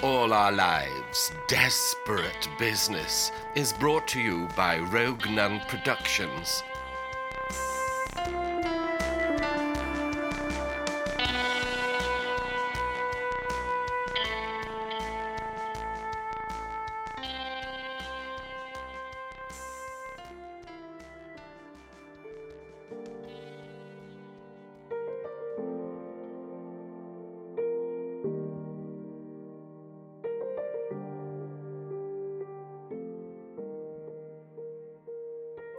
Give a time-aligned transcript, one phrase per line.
[0.00, 6.62] all our lives, desperate business, is brought to you by Rogue Nun Productions.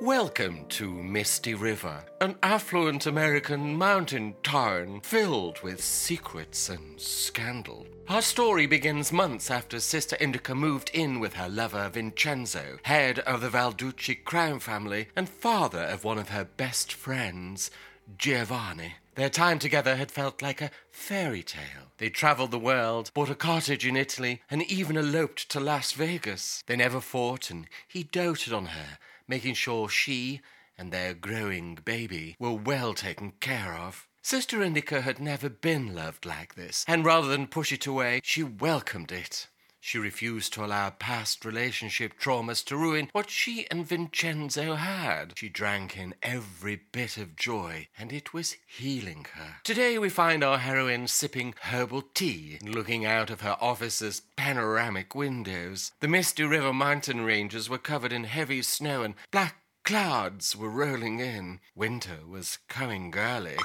[0.08, 7.86] Welcome to Misty River, an affluent American mountain town filled with secrets and scandal.
[8.08, 13.42] Our story begins months after Sister Indica moved in with her lover Vincenzo, head of
[13.42, 17.70] the Valducci crime family and father of one of her best friends,
[18.18, 18.94] Giovanni.
[19.16, 21.92] Their time together had felt like a fairy tale.
[21.98, 26.64] They traveled the world, bought a cottage in Italy, and even eloped to Las Vegas.
[26.66, 30.42] They never fought, and he doted on her making sure she
[30.78, 34.08] and their growing baby were well taken care of.
[34.22, 38.44] Sister Indica had never been loved like this, and rather than push it away, she
[38.44, 39.47] welcomed it.
[39.88, 45.32] She refused to allow past relationship traumas to ruin what she and Vincenzo had.
[45.38, 49.62] She drank in every bit of joy, and it was healing her.
[49.64, 55.94] Today we find our heroine sipping herbal tea, looking out of her office's panoramic windows.
[56.02, 61.22] The misty river mountain ranges were covered in heavy snow, and black clouds were rolling
[61.22, 61.62] in.
[61.76, 63.56] Winter was coming early.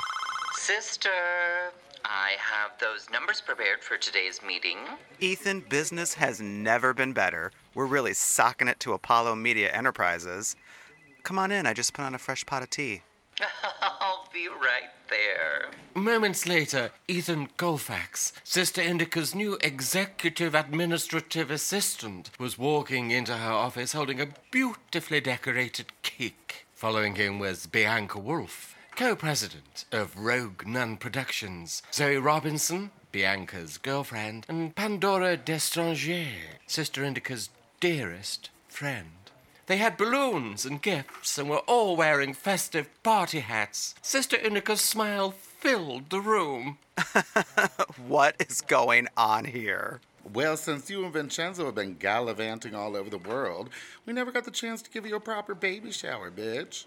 [0.52, 1.10] Sister,
[2.14, 4.76] I have those numbers prepared for today's meeting.
[5.18, 7.52] Ethan, business has never been better.
[7.74, 10.54] We're really socking it to Apollo Media Enterprises.
[11.22, 13.00] Come on in, I just put on a fresh pot of tea.
[13.80, 15.70] I'll be right there.
[15.94, 23.94] Moments later, Ethan Colfax, Sister Indica's new executive administrative assistant, was walking into her office
[23.94, 26.66] holding a beautifully decorated cake.
[26.74, 34.46] Following him was Bianca Wolf, co president of Rogue Nun Productions, Zoe Robinson, Bianca's girlfriend,
[34.48, 36.28] and Pandora Destranger,
[36.68, 37.48] Sister Indica's
[37.80, 39.10] dearest friend.
[39.66, 43.96] They had balloons and gifts and were all wearing festive party hats.
[44.02, 46.78] Sister Indica's smile filled the room.
[48.06, 50.00] what is going on here?
[50.32, 53.68] Well, since you and Vincenzo have been gallivanting all over the world,
[54.06, 56.84] we never got the chance to give you a proper baby shower, bitch.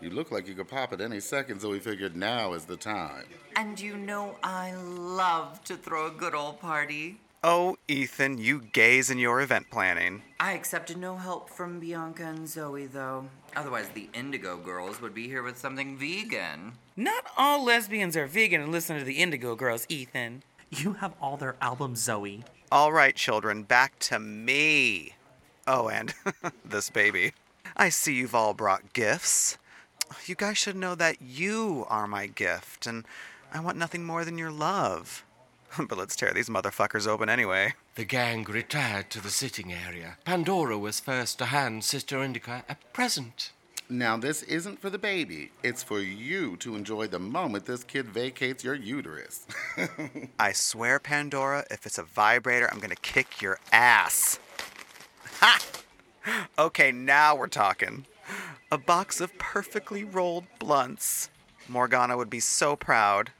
[0.00, 2.76] You look like you could pop at any second, so we figured now is the
[2.76, 3.26] time.
[3.54, 7.18] And you know I love to throw a good old party.
[7.44, 10.22] Oh, Ethan, you gaze in your event planning.
[10.38, 13.26] I accepted no help from Bianca and Zoe, though.
[13.54, 16.72] Otherwise, the Indigo Girls would be here with something vegan.
[16.96, 20.42] Not all lesbians are vegan and listen to the Indigo Girls, Ethan.
[20.70, 22.44] You have all their albums, Zoe.
[22.72, 25.14] All right, children, back to me.
[25.66, 26.14] Oh, and
[26.64, 27.32] this baby.
[27.76, 29.58] I see you've all brought gifts.
[30.26, 33.04] You guys should know that you are my gift, and
[33.52, 35.24] I want nothing more than your love.
[35.88, 37.74] but let's tear these motherfuckers open anyway.
[37.94, 40.18] The gang retired to the sitting area.
[40.24, 43.52] Pandora was first to hand Sister Indica a present.
[43.88, 45.50] Now, this isn't for the baby.
[45.64, 49.46] It's for you to enjoy the moment this kid vacates your uterus.
[50.38, 54.38] I swear, Pandora, if it's a vibrator, I'm gonna kick your ass.
[55.40, 55.58] Ha!
[56.56, 58.06] Okay, now we're talking.
[58.72, 61.30] A box of perfectly rolled blunts.
[61.68, 63.30] Morgana would be so proud.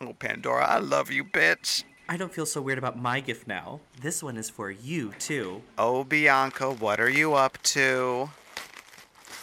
[0.00, 1.84] Oh, Pandora, I love you, bitch.
[2.08, 3.80] I don't feel so weird about my gift now.
[4.00, 5.62] This one is for you, too.
[5.76, 8.30] Oh, Bianca, what are you up to?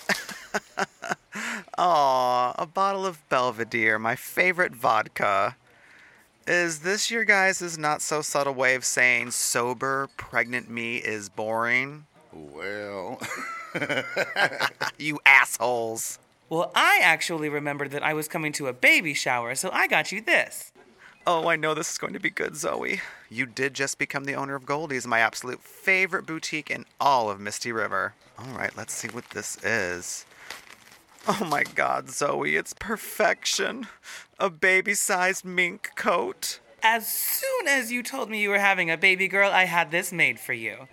[1.77, 5.57] Aw, a bottle of Belvedere, my favorite vodka.
[6.47, 12.05] Is this your guys' not so subtle way of saying sober, pregnant me is boring?
[12.31, 13.19] well,
[14.97, 16.19] you assholes.
[16.49, 20.11] Well, I actually remembered that I was coming to a baby shower, so I got
[20.11, 20.71] you this.
[21.25, 22.99] Oh, I know this is going to be good, Zoe.
[23.29, 27.39] You did just become the owner of Goldie's, my absolute favorite boutique in all of
[27.39, 28.13] Misty River.
[28.37, 30.25] All right, let's see what this is.
[31.25, 33.87] Oh my god, Zoe, it's perfection.
[34.37, 36.59] A baby sized mink coat.
[36.81, 40.11] As soon as you told me you were having a baby girl, I had this
[40.11, 40.89] made for you.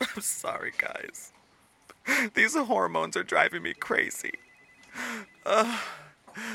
[0.14, 1.32] I'm sorry, guys.
[2.34, 4.32] These hormones are driving me crazy.
[5.44, 5.78] Uh,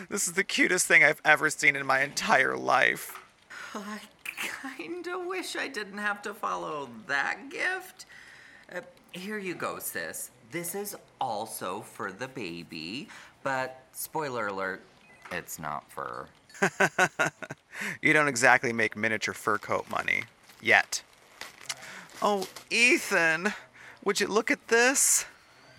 [0.10, 3.20] this is the cutest thing I've ever seen in my entire life.
[3.76, 4.00] I
[4.78, 8.06] kinda wish I didn't have to follow that gift.
[8.74, 8.82] Uh,
[9.12, 10.32] here you go, sis.
[10.52, 13.08] This is also for the baby,
[13.44, 14.82] but spoiler alert,
[15.32, 16.28] it's not fur.
[18.02, 20.24] You don't exactly make miniature fur coat money.
[20.62, 21.04] Yet.
[22.22, 23.54] Oh, Ethan,
[24.04, 25.26] would you look at this?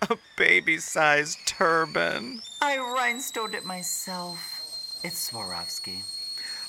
[0.09, 2.41] A baby sized turban.
[2.61, 4.37] I rhinestoned it myself.
[5.03, 6.01] It's Swarovski.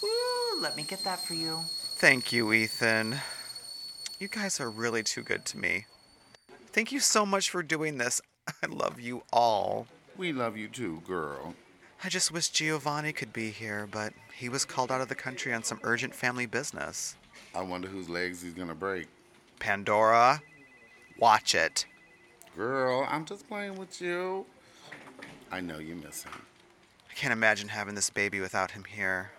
[0.03, 1.61] Ooh, let me get that for you.
[1.97, 3.17] Thank you, Ethan.
[4.19, 5.87] You guys are really too good to me.
[6.73, 8.21] Thank you so much for doing this.
[8.63, 9.87] I love you all.
[10.17, 11.55] We love you too, girl.
[12.05, 15.53] I just wish Giovanni could be here, but he was called out of the country
[15.53, 17.17] on some urgent family business.
[17.55, 19.09] I wonder whose legs he's gonna break.
[19.59, 20.43] Pandora,
[21.19, 21.87] watch it.
[22.57, 24.47] Girl, I'm just playing with you.
[25.51, 26.33] I know you miss him.
[27.11, 29.31] I can't imagine having this baby without him here.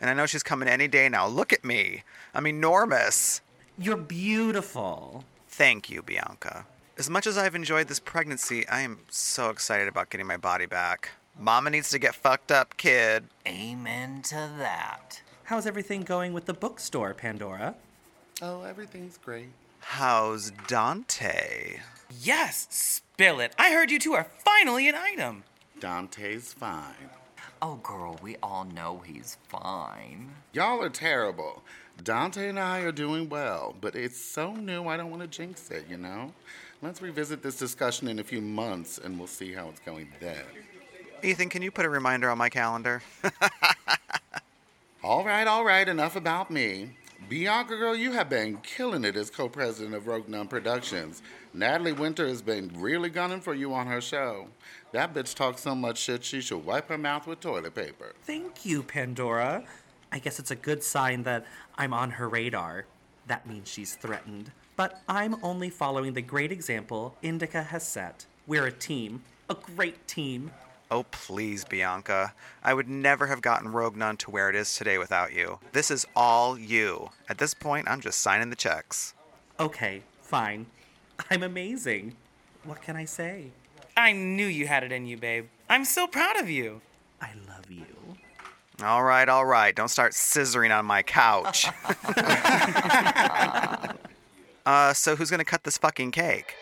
[0.00, 1.26] And I know she's coming any day now.
[1.26, 2.02] Look at me.
[2.34, 3.40] I'm enormous.
[3.78, 5.24] You're beautiful.
[5.48, 6.66] Thank you, Bianca.
[6.98, 10.66] As much as I've enjoyed this pregnancy, I am so excited about getting my body
[10.66, 11.10] back.
[11.38, 13.24] Mama needs to get fucked up, kid.
[13.46, 15.20] Amen to that.
[15.44, 17.74] How's everything going with the bookstore, Pandora?
[18.42, 19.48] Oh, everything's great.
[19.80, 21.80] How's Dante?
[22.20, 23.54] Yes, spill it.
[23.58, 25.44] I heard you two are finally an item.
[25.80, 27.10] Dante's fine.
[27.62, 30.30] Oh, girl, we all know he's fine.
[30.52, 31.62] Y'all are terrible.
[32.04, 35.70] Dante and I are doing well, but it's so new I don't want to jinx
[35.70, 36.32] it, you know?
[36.82, 40.44] Let's revisit this discussion in a few months and we'll see how it's going then.
[41.22, 43.02] Ethan, can you put a reminder on my calendar?
[45.02, 46.90] All right, all right, enough about me.
[47.28, 51.22] Bianca, girl, you have been killing it as co president of Rogue Nun Productions.
[51.52, 54.46] Natalie Winter has been really gunning for you on her show.
[54.92, 58.14] That bitch talks so much shit she should wipe her mouth with toilet paper.
[58.22, 59.64] Thank you, Pandora.
[60.12, 61.46] I guess it's a good sign that
[61.76, 62.84] I'm on her radar.
[63.26, 64.52] That means she's threatened.
[64.76, 68.26] But I'm only following the great example Indica has set.
[68.46, 70.52] We're a team, a great team.
[70.90, 72.34] Oh, please, Bianca.
[72.62, 75.58] I would never have gotten Rogue Nun to where it is today without you.
[75.72, 77.10] This is all you.
[77.28, 79.14] At this point, I'm just signing the checks.
[79.58, 80.66] Okay, fine.
[81.30, 82.14] I'm amazing.
[82.64, 83.46] What can I say?
[83.96, 85.46] I knew you had it in you, babe.
[85.68, 86.82] I'm so proud of you.
[87.20, 87.86] I love you.
[88.82, 89.74] All right, all right.
[89.74, 91.66] Don't start scissoring on my couch.
[94.66, 96.54] uh, so who's gonna cut this fucking cake?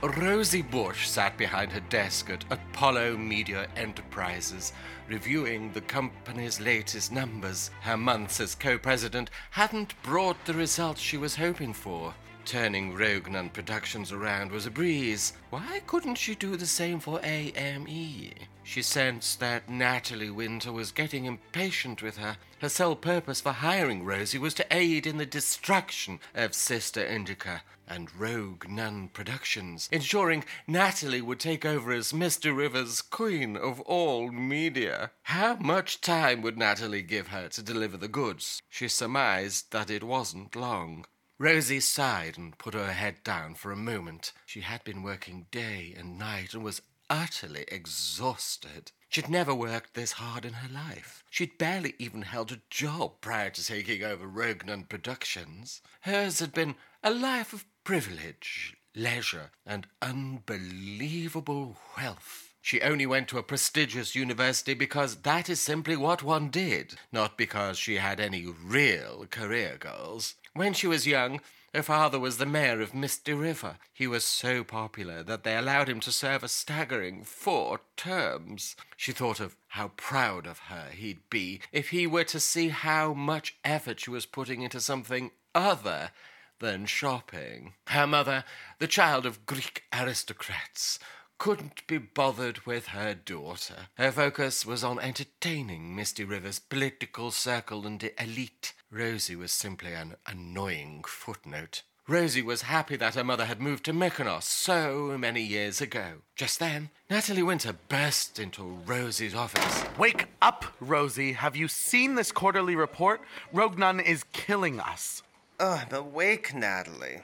[0.00, 4.72] Rosie Bush sat behind her desk at Apollo Media Enterprises,
[5.08, 7.72] reviewing the company's latest numbers.
[7.80, 12.14] Her months as co president hadn't brought the results she was hoping for.
[12.44, 15.32] Turning Rogue Nun Productions around was a breeze.
[15.50, 18.30] Why couldn't she do the same for AME?
[18.70, 22.36] She sensed that Natalie Winter was getting impatient with her.
[22.60, 27.62] Her sole purpose for hiring Rosie was to aid in the destruction of Sister Indica
[27.86, 34.30] and Rogue Nun Productions, ensuring Natalie would take over as Misty River's queen of all
[34.30, 35.12] media.
[35.22, 38.60] How much time would Natalie give her to deliver the goods?
[38.68, 41.06] She surmised that it wasn't long.
[41.40, 44.32] Rosie sighed and put her head down for a moment.
[44.44, 48.92] She had been working day and night and was utterly exhausted.
[49.08, 51.24] She'd never worked this hard in her life.
[51.30, 55.80] She'd barely even held a job prior to taking over Rogue Nun Productions.
[56.02, 62.54] Hers had been a life of privilege, leisure, and unbelievable wealth.
[62.60, 67.38] She only went to a prestigious university because that is simply what one did, not
[67.38, 70.34] because she had any real career goals.
[70.52, 71.40] When she was young,
[71.78, 73.78] her father was the mayor of Misty River.
[73.92, 78.74] He was so popular that they allowed him to serve a staggering four terms.
[78.96, 83.14] She thought of how proud of her he'd be if he were to see how
[83.14, 86.10] much effort she was putting into something other
[86.58, 87.74] than shopping.
[87.86, 88.42] Her mother,
[88.80, 90.98] the child of Greek aristocrats,
[91.38, 93.86] couldn't be bothered with her daughter.
[93.94, 98.72] Her focus was on entertaining Misty River's political circle and elite.
[98.90, 101.82] Rosie was simply an annoying footnote.
[102.08, 106.22] Rosie was happy that her mother had moved to Mykonos so many years ago.
[106.34, 109.84] Just then, Natalie Winter burst into Rosie's office.
[109.98, 111.34] Wake up, Rosie.
[111.34, 113.20] Have you seen this quarterly report?
[113.52, 115.22] Rogue Nun is killing us.
[115.60, 117.20] Oh, I'm awake, Natalie.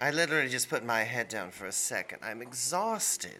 [0.00, 2.18] I literally just put my head down for a second.
[2.20, 3.38] I'm exhausted.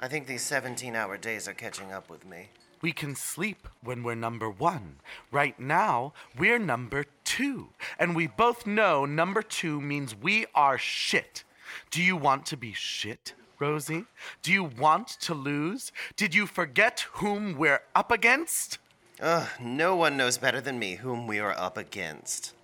[0.00, 2.48] I think these 17 hour days are catching up with me.
[2.82, 4.96] We can sleep when we're number one.
[5.30, 7.70] Right now, we're number two.
[7.98, 11.44] And we both know number two means we are shit.
[11.90, 14.04] Do you want to be shit, Rosie?
[14.42, 15.90] Do you want to lose?
[16.16, 18.78] Did you forget whom we're up against?
[19.20, 22.54] Ugh, no one knows better than me whom we are up against.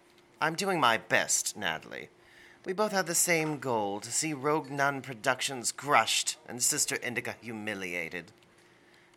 [0.40, 2.08] I'm doing my best, Natalie.
[2.66, 7.34] We both have the same goal to see Rogue Nun Productions crushed and Sister Indica
[7.40, 8.32] humiliated.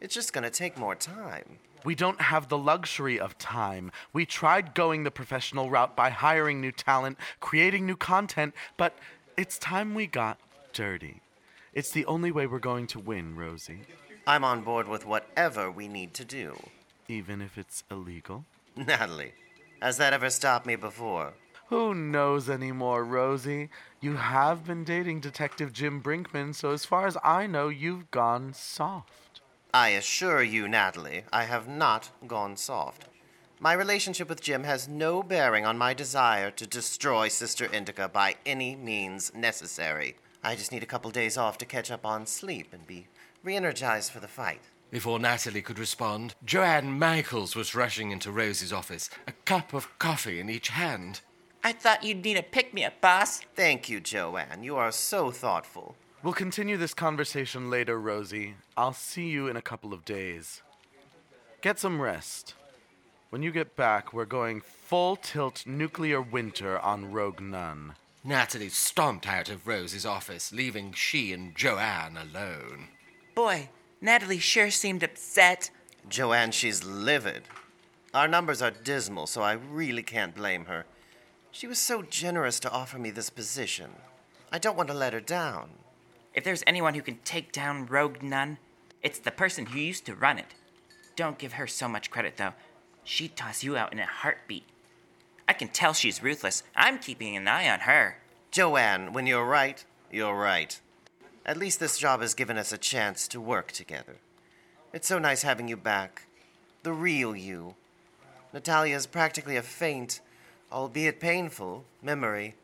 [0.02, 1.60] It's just gonna take more time.
[1.84, 3.92] We don't have the luxury of time.
[4.12, 8.96] We tried going the professional route by hiring new talent, creating new content, but
[9.38, 10.40] it's time we got
[10.74, 11.22] dirty.
[11.74, 13.82] It's the only way we're going to win, Rosie,
[14.26, 16.56] I'm on board with whatever we need to do.
[17.08, 18.46] even if it's illegal.
[18.76, 19.34] Natalie,
[19.82, 21.34] has that ever stopped me before?
[21.68, 23.70] Who knows anymore, Rosie?
[24.02, 28.54] You have been dating Detective Jim Brinkman, so as far as I know, you've gone
[28.54, 29.42] soft.
[29.76, 33.10] I assure you, Natalie, I have not gone soft.
[33.60, 38.38] My relationship with Jim has no bearing on my desire to destroy Sister Indica by
[38.46, 40.16] any means necessary.
[40.42, 43.08] I just need a couple days off to catch up on sleep and be
[43.44, 44.62] re energized for the fight.
[44.92, 50.40] Before Natalie could respond, Joanne Michaels was rushing into Rosie's office, a cup of coffee
[50.40, 51.20] in each hand.
[51.66, 53.42] I thought you'd need a pick me up, boss.
[53.56, 54.64] Thank you, Joanne.
[54.64, 55.98] You are so thoughtful.
[56.26, 58.56] We'll continue this conversation later, Rosie.
[58.76, 60.64] I'll see you in a couple of days.
[61.62, 62.56] Get some rest.
[63.30, 67.94] When you get back, we're going full tilt nuclear winter on Rogue Nun.
[68.24, 72.88] Natalie stomped out of Rosie's office, leaving she and Joanne alone.
[73.36, 73.70] Boy,
[74.02, 75.70] Natalie sure seemed upset.
[76.10, 77.44] Joanne, she's livid.
[78.16, 80.86] Our numbers are dismal, so I really can't blame her.
[81.52, 83.92] She was so generous to offer me this position.
[84.52, 85.70] I don't want to let her down.
[86.36, 88.58] If there's anyone who can take down Rogue Nun,
[89.02, 90.54] it's the person who used to run it.
[91.16, 92.54] Don't give her so much credit, though.
[93.06, 94.66] She'd toss you out in a heartbeat.
[95.48, 96.64] I can tell she's ruthless.
[96.76, 98.18] I'm keeping an eye on her.
[98.52, 100.78] Joanne, when you're right, you're right.
[101.46, 104.18] At least this job has given us a chance to work together.
[104.92, 106.24] It's so nice having you back.
[106.84, 107.76] The real you.
[108.52, 110.20] Natalia's practically a faint,
[110.70, 112.56] albeit painful, memory.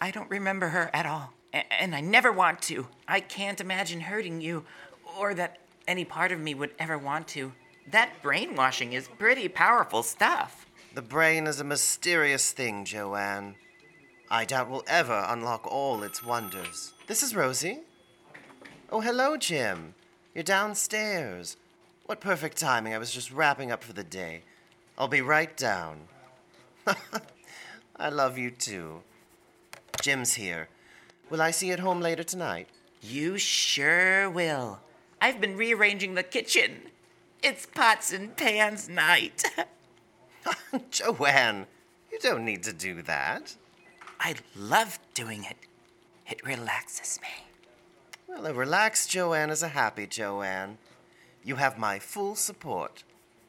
[0.00, 1.34] I don't remember her at all.
[1.52, 2.86] And I never want to.
[3.06, 4.64] I can't imagine hurting you,
[5.18, 7.52] or that any part of me would ever want to.
[7.90, 10.66] That brainwashing is pretty powerful stuff.
[10.94, 13.56] The brain is a mysterious thing, Joanne.
[14.30, 16.92] I doubt we'll ever unlock all its wonders.
[17.06, 17.80] This is Rosie.
[18.90, 19.94] Oh, hello, Jim.
[20.34, 21.56] You're downstairs.
[22.06, 22.94] What perfect timing.
[22.94, 24.42] I was just wrapping up for the day.
[24.96, 26.08] I'll be right down.
[27.96, 29.02] I love you too.
[30.00, 30.68] Jim's here.
[31.32, 32.68] Will I see you at home later tonight?
[33.00, 34.80] You sure will.
[35.18, 36.82] I've been rearranging the kitchen.
[37.42, 39.42] It's pots and pans night.
[40.90, 41.68] Joanne,
[42.12, 43.56] you don't need to do that.
[44.20, 45.56] I love doing it.
[46.28, 47.46] It relaxes me.
[48.28, 50.76] Well, a relaxed Joanne is a happy Joanne.
[51.42, 53.04] You have my full support.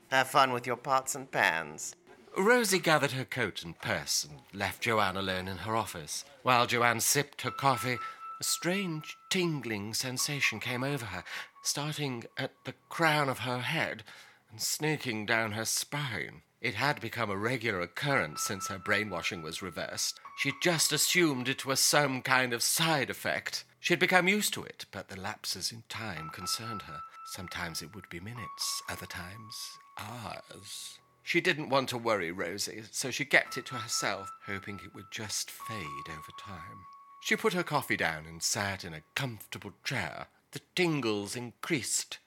[0.09, 1.97] Have fun with your pots and pans.
[2.35, 6.25] Rosie gathered her coat and purse and left Joanne alone in her office.
[6.41, 7.97] While Joanne sipped her coffee,
[8.39, 11.23] a strange tingling sensation came over her,
[11.63, 14.03] starting at the crown of her head
[14.49, 16.41] and snaking down her spine.
[16.59, 20.19] It had become a regular occurrence since her brainwashing was reversed.
[20.37, 23.63] She'd just assumed it was some kind of side effect.
[23.79, 27.01] She'd become used to it, but the lapses in time concerned her.
[27.25, 30.99] Sometimes it would be minutes, other times hours.
[31.23, 35.09] She didn't want to worry Rosie, so she kept it to herself, hoping it would
[35.09, 36.85] just fade over time.
[37.21, 40.27] She put her coffee down and sat in a comfortable chair.
[40.51, 42.19] The tingles increased.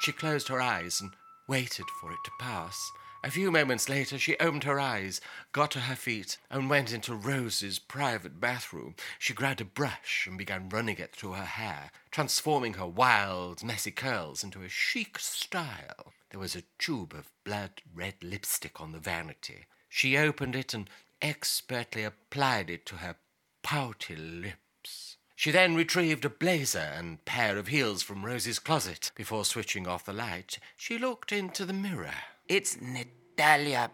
[0.00, 1.10] She closed her eyes and
[1.48, 2.90] waited for it to pass.
[3.24, 5.20] A few moments later, she opened her eyes,
[5.52, 8.94] got to her feet, and went into Rose's private bathroom.
[9.18, 13.90] She grabbed a brush and began running it through her hair, transforming her wild, messy
[13.90, 16.12] curls into a chic style.
[16.30, 19.66] There was a tube of blood red lipstick on the vanity.
[19.88, 20.88] She opened it and
[21.20, 23.16] expertly applied it to her
[23.62, 25.16] pouty lips.
[25.34, 29.10] She then retrieved a blazer and pair of heels from Rose's closet.
[29.14, 32.14] Before switching off the light, she looked into the mirror.
[32.48, 33.90] It's Natalia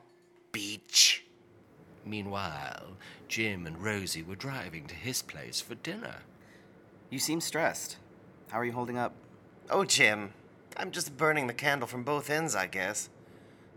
[0.52, 1.24] Beach.
[2.04, 6.16] Meanwhile, Jim and Rosie were driving to his place for dinner.
[7.08, 7.96] You seem stressed.
[8.50, 9.14] How are you holding up?
[9.70, 10.34] Oh, Jim,
[10.76, 13.08] I'm just burning the candle from both ends, I guess.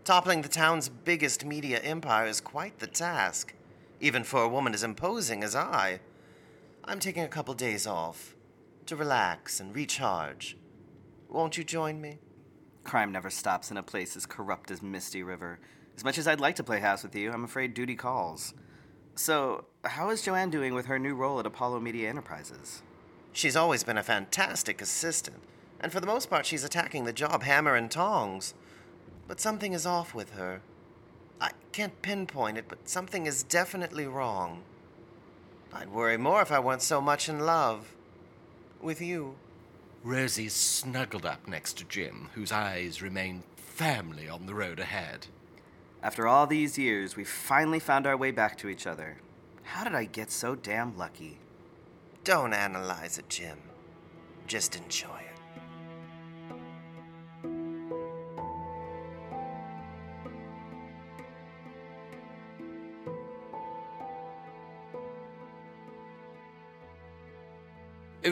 [0.04, 3.54] Toppling the town's biggest media empire is quite the task,
[4.02, 6.00] even for a woman as imposing as I.
[6.84, 8.36] I'm taking a couple days off
[8.84, 10.58] to relax and recharge.
[11.30, 12.18] Won't you join me?
[12.86, 15.58] Crime never stops in a place as corrupt as Misty River.
[15.96, 18.54] As much as I'd like to play house with you, I'm afraid duty calls.
[19.16, 22.82] So, how is Joanne doing with her new role at Apollo Media Enterprises?
[23.32, 25.38] She's always been a fantastic assistant,
[25.80, 28.54] and for the most part, she's attacking the job hammer and tongs.
[29.26, 30.60] But something is off with her.
[31.40, 34.62] I can't pinpoint it, but something is definitely wrong.
[35.72, 37.92] I'd worry more if I weren't so much in love.
[38.80, 39.34] With you.
[40.06, 45.26] Rosie snuggled up next to Jim, whose eyes remained firmly on the road ahead.
[46.00, 49.16] After all these years, we finally found our way back to each other.
[49.64, 51.40] How did I get so damn lucky?
[52.22, 53.58] Don't analyze it, Jim.
[54.46, 55.35] Just enjoy it.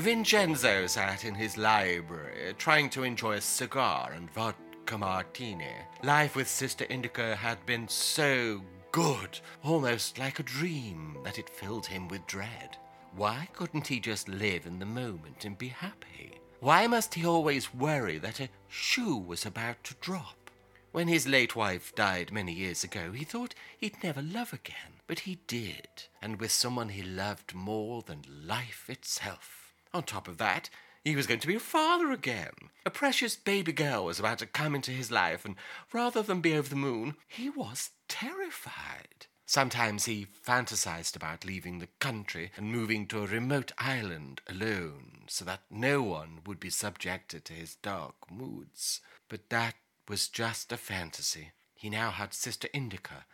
[0.01, 5.73] Vincenzo sat in his library, trying to enjoy a cigar and vodka martini.
[6.03, 11.87] Life with Sister Indica had been so good, almost like a dream, that it filled
[11.87, 12.77] him with dread.
[13.15, 16.41] Why couldn't he just live in the moment and be happy?
[16.61, 20.51] Why must he always worry that a shoe was about to drop?
[20.93, 25.21] When his late wife died many years ago, he thought he'd never love again, but
[25.21, 29.64] he did, and with someone he loved more than life itself.
[29.95, 30.69] On top of that,
[31.05, 32.51] he was going to be a father again.
[32.85, 35.55] A precious baby girl was about to come into his life, and
[35.93, 39.27] rather than be over the moon, he was terrified.
[39.47, 45.45] Sometimes he fantasized about leaving the country and moving to a remote island alone so
[45.45, 49.01] that no one would be subjected to his dark moods.
[49.29, 49.75] But that
[50.09, 51.53] was just a fantasy.
[51.75, 53.27] He now had Sister Indica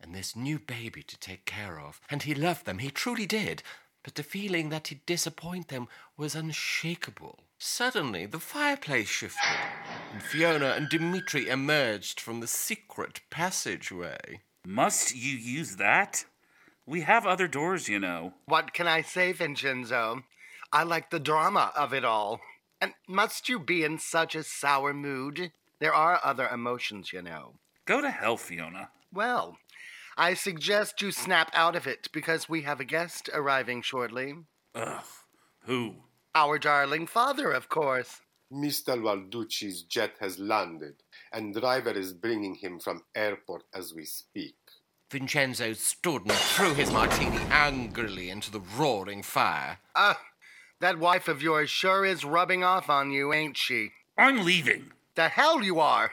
[0.00, 3.62] and this new baby to take care of, and he loved them, he truly did
[4.06, 7.40] but the feeling that he'd disappoint them was unshakable.
[7.58, 9.58] Suddenly, the fireplace shifted,
[10.12, 14.42] and Fiona and Dimitri emerged from the secret passageway.
[14.64, 16.24] Must you use that?
[16.86, 18.34] We have other doors, you know.
[18.44, 20.22] What can I say, Vincenzo?
[20.72, 22.38] I like the drama of it all.
[22.80, 25.50] And must you be in such a sour mood?
[25.80, 27.54] There are other emotions, you know.
[27.86, 28.90] Go to hell, Fiona.
[29.12, 29.58] Well,
[30.18, 34.34] I suggest you snap out of it because we have a guest arriving shortly.
[34.74, 35.04] Ugh.
[35.64, 35.96] Who?
[36.34, 38.20] Our darling father, of course.
[38.52, 38.96] Mr.
[39.00, 41.02] Valducci's jet has landed,
[41.32, 44.54] and driver is bringing him from airport as we speak.
[45.10, 49.78] Vincenzo stood and threw his martini angrily into the roaring fire.
[49.94, 50.14] Ah, uh,
[50.80, 53.90] that wife of yours sure is rubbing off on you, ain't she?
[54.16, 54.92] I'm leaving.
[55.14, 56.12] The hell you are!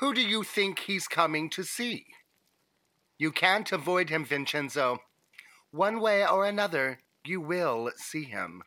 [0.00, 2.06] Who do you think he's coming to see?
[3.18, 4.98] You can't avoid him, Vincenzo.
[5.70, 8.62] One way or another, you will see him.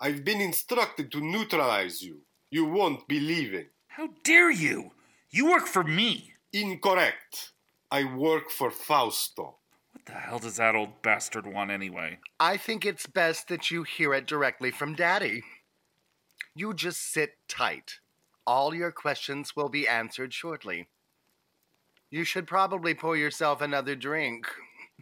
[0.00, 2.22] I've been instructed to neutralize you.
[2.50, 3.70] You won't believe it.
[3.88, 4.92] How dare you?
[5.30, 6.34] You work for me.
[6.52, 7.52] Incorrect.
[7.90, 9.58] I work for Fausto.
[9.92, 12.18] What the hell does that old bastard want anyway?
[12.40, 15.42] I think it's best that you hear it directly from Daddy.
[16.54, 18.00] You just sit tight.
[18.46, 20.88] All your questions will be answered shortly.
[22.12, 24.46] You should probably pour yourself another drink.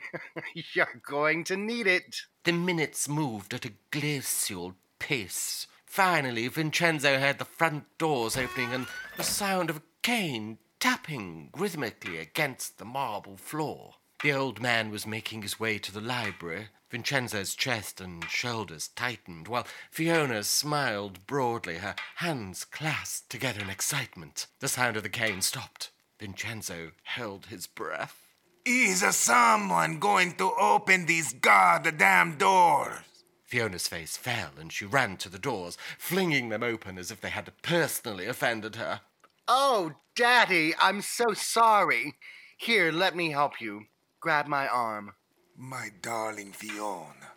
[0.74, 2.22] You're going to need it.
[2.44, 5.66] The minutes moved at a glacial pace.
[5.84, 12.16] Finally, Vincenzo heard the front doors opening and the sound of a cane tapping rhythmically
[12.18, 13.94] against the marble floor.
[14.22, 16.68] The old man was making his way to the library.
[16.92, 24.46] Vincenzo's chest and shoulders tightened, while Fiona smiled broadly, her hands clasped together in excitement.
[24.60, 25.90] The sound of the cane stopped.
[26.20, 28.26] Vincenzo held his breath.
[28.66, 33.24] Is someone going to open these goddamn doors?
[33.42, 37.30] Fiona's face fell and she ran to the doors, flinging them open as if they
[37.30, 39.00] had personally offended her.
[39.48, 42.16] Oh, Daddy, I'm so sorry.
[42.58, 43.86] Here, let me help you.
[44.20, 45.14] Grab my arm.
[45.56, 47.32] My darling Fiona,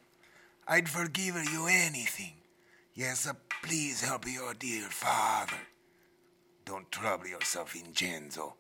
[0.68, 2.34] I'd forgive you anything.
[2.94, 5.58] Yes, uh, please help your dear father.
[6.66, 8.56] Don't trouble yourself, Vincenzo.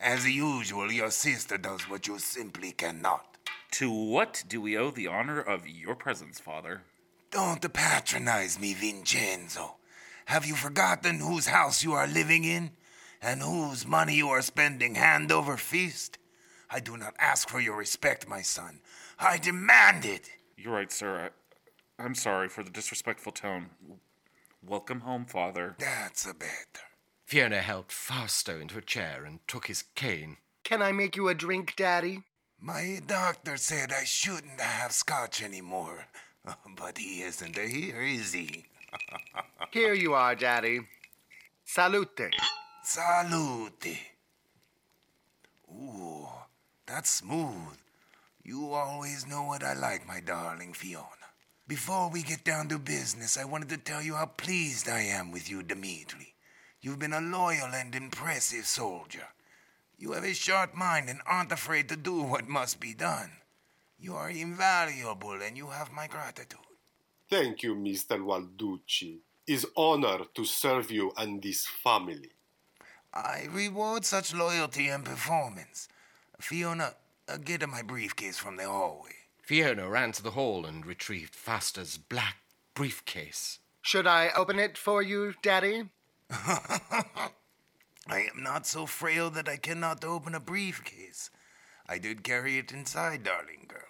[0.00, 3.36] As usual, your sister does what you simply cannot.
[3.72, 6.82] To what do we owe the honor of your presence, father?
[7.30, 9.76] Don't patronize me, Vincenzo.
[10.26, 12.72] Have you forgotten whose house you are living in?
[13.22, 16.18] And whose money you are spending hand over fist?
[16.70, 18.80] I do not ask for your respect, my son.
[19.18, 20.30] I demand it.
[20.56, 21.30] You're right, sir.
[21.98, 23.70] I, I'm sorry for the disrespectful tone.
[24.66, 25.74] Welcome home, father.
[25.78, 26.86] That's a better.
[27.26, 30.36] Fiona helped Fausto into a chair and took his cane.
[30.62, 32.22] Can I make you a drink, Daddy?
[32.60, 36.06] My doctor said I shouldn't have scotch anymore.
[36.76, 38.66] But he isn't here, is he?
[39.72, 40.78] here you are, Daddy.
[41.64, 42.30] Salute.
[42.84, 43.98] Salute.
[45.68, 46.28] Ooh,
[46.86, 47.76] that's smooth.
[48.44, 51.26] You always know what I like, my darling Fiona.
[51.66, 55.32] Before we get down to business, I wanted to tell you how pleased I am
[55.32, 56.35] with you, Dimitri.
[56.80, 59.28] You've been a loyal and impressive soldier.
[59.98, 63.30] You have a sharp mind and aren't afraid to do what must be done.
[63.98, 66.60] You are invaluable and you have my gratitude.
[67.30, 68.18] Thank you, Mr.
[68.18, 69.18] Valducci.
[69.46, 72.30] It's honor to serve you and this family.
[73.14, 75.88] I reward such loyalty and performance.
[76.40, 76.94] Fiona,
[77.28, 79.14] uh, get my briefcase from the hallway.
[79.42, 82.36] Fiona ran to the hall and retrieved Fausto's black
[82.74, 83.60] briefcase.
[83.80, 85.84] Should I open it for you, Daddy?
[86.30, 87.30] I
[88.08, 91.30] am not so frail that I cannot open a briefcase.
[91.88, 93.80] I did carry it inside, darling girl.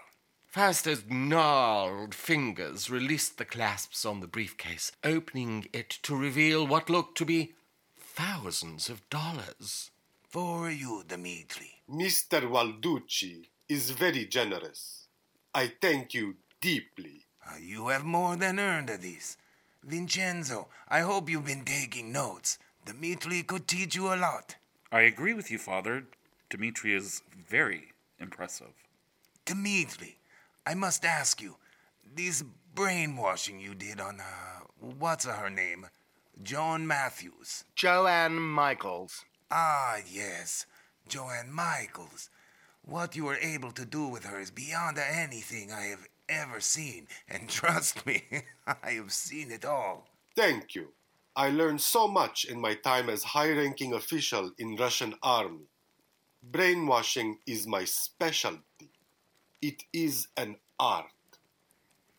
[0.47, 7.19] Fausto's gnarled fingers released the clasps on the briefcase, opening it to reveal what looked
[7.19, 7.53] to be
[7.99, 9.91] thousands of dollars.
[10.29, 11.83] For you, Dmitri.
[11.91, 12.43] Mr.
[12.43, 15.09] Valducci is very generous.
[15.55, 17.27] I thank you deeply.
[17.47, 19.37] Uh, you have more than earned this.
[19.87, 22.59] Vincenzo, I hope you've been taking notes.
[22.85, 24.57] Dmitri could teach you a lot.
[24.91, 26.05] I agree with you, Father.
[26.51, 28.73] Dmitri is very impressive.
[29.45, 30.17] Dmitri,
[30.67, 31.57] I must ask you,
[32.17, 32.43] this
[32.75, 34.65] brainwashing you did on, uh,
[34.99, 35.87] what's her name?
[36.43, 37.65] Joan Matthews.
[37.77, 39.25] Joanne Michaels.
[39.53, 40.67] Ah, yes,
[41.09, 42.29] Joanne Michaels.
[42.83, 47.09] What you were able to do with her is beyond anything I have ever seen,
[47.29, 48.25] and trust me,
[48.67, 50.09] I have seen it all.
[50.35, 50.93] Thank you.
[51.35, 55.69] I learned so much in my time as high-ranking official in Russian army.
[56.43, 58.91] Brainwashing is my specialty.
[59.61, 61.07] It is an art.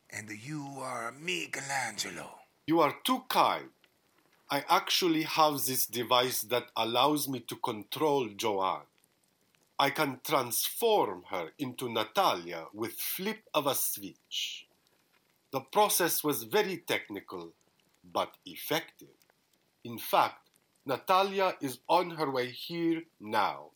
[0.10, 2.30] And you are Michelangelo.
[2.68, 3.70] You are too kind.
[4.50, 8.86] I actually have this device that allows me to control Joanne.
[9.80, 14.68] I can transform her into Natalia with flip of a switch.
[15.52, 17.54] The process was very technical,
[18.04, 19.16] but effective.
[19.84, 20.50] In fact,
[20.86, 23.72] Natalia is on her way here now.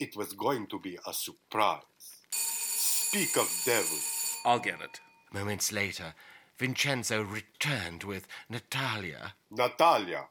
[0.00, 1.82] It was going to be a surprise.
[2.30, 3.98] Speak of devil.
[4.44, 5.00] I'll get it.
[5.32, 6.14] Moments later,
[6.58, 9.34] Vincenzo returned with Natalia.
[9.50, 10.26] Natalia,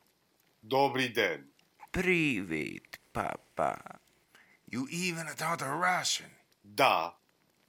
[0.68, 1.46] dobri den.
[1.92, 4.00] Privet, papa.
[4.72, 6.32] You even taught her Russian.
[6.76, 7.12] Da.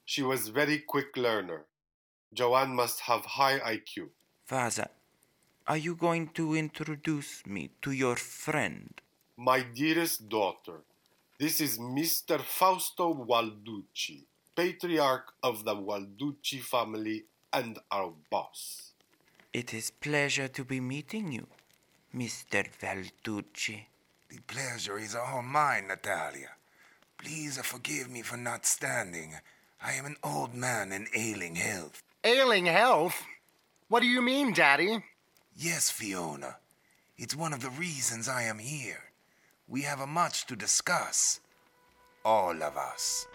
[0.04, 1.64] She was very quick learner.
[2.32, 4.10] Joanne must have high IQ.
[4.44, 4.86] Father,
[5.66, 9.00] are you going to introduce me to your friend?
[9.36, 10.84] My dearest daughter,
[11.40, 12.40] this is Mr.
[12.40, 18.92] Fausto Valducci, patriarch of the Valducci family and our boss.
[19.52, 21.48] It is pleasure to be meeting you,
[22.14, 22.64] Mr.
[22.80, 23.86] Valducci.
[24.28, 26.50] The pleasure is all mine, Natalia.
[27.22, 29.34] Please forgive me for not standing.
[29.80, 32.02] I am an old man in ailing health.
[32.24, 33.22] Ailing health?
[33.88, 35.04] What do you mean, Daddy?
[35.56, 36.56] Yes, Fiona.
[37.16, 39.04] It's one of the reasons I am here.
[39.68, 41.40] We have a much to discuss.
[42.24, 43.26] All of us.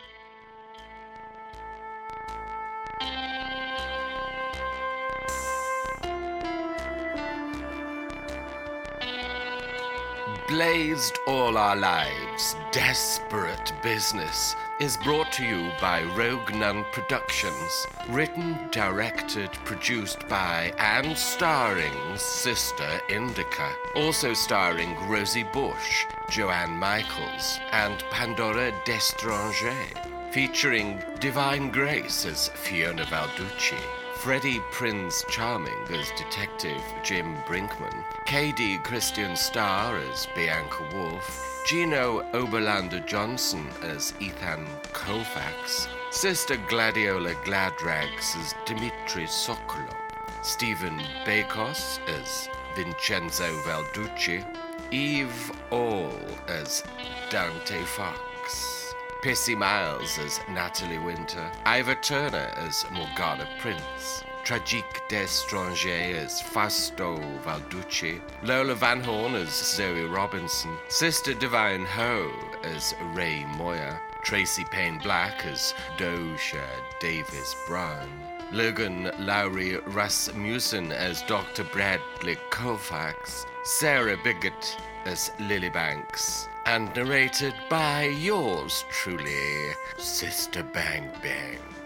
[10.48, 17.86] Blazed All Our Lives, Desperate Business is brought to you by Rogue Nun Productions.
[18.08, 23.74] Written, directed, produced by, and starring Sister Indica.
[23.94, 30.32] Also starring Rosie Bush, Joanne Michaels, and Pandora Destranger.
[30.32, 33.97] Featuring Divine Grace as Fiona Valducci.
[34.20, 43.06] Freddie Prince Charming as Detective Jim Brinkman, KD Christian Starr as Bianca Wolf, Gino Oberlander
[43.06, 49.94] Johnson as Ethan Colfax, Sister Gladiola Gladrags as Dimitri Sokolo,
[50.42, 54.44] Stephen Bakos as Vincenzo Valducci,
[54.92, 56.12] Eve All
[56.48, 56.84] as
[57.30, 58.77] Dante Fox.
[59.22, 68.22] Pissy Miles as Natalie Winter, Ivor Turner as Morgana Prince, Tragique Destranger as Fausto Valducci,
[68.44, 72.32] Lola Van Horn as Zoe Robinson, Sister Divine Ho
[72.64, 76.68] as Ray Moyer, Tracy Payne Black as Doja
[77.00, 78.10] Davis Brown,
[78.52, 81.64] Logan Lowry Rasmussen as Dr.
[81.64, 91.77] Bradley Colfax, Sarah Biggett as Lily Banks, and narrated by yours truly, Sister Bang Bang.